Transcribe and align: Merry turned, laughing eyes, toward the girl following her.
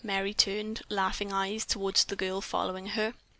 Merry 0.03 0.33
turned, 0.33 0.81
laughing 0.89 1.31
eyes, 1.31 1.63
toward 1.63 1.97
the 1.97 2.15
girl 2.15 2.41
following 2.41 2.87
her. 2.87 3.13